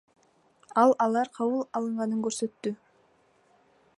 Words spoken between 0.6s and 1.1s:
Ал